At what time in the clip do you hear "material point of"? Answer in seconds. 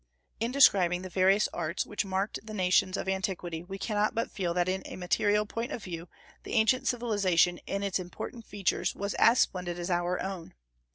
4.95-5.83